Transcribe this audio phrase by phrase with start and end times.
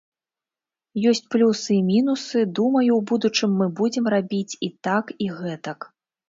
[1.09, 5.79] Ёсць плюсы і мінусы, думаю, у будучым мы будзем рабіць і так, і гэтак.